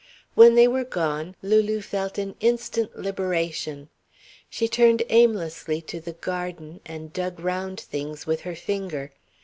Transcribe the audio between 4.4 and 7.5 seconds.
She turned aimlessly to the garden and dug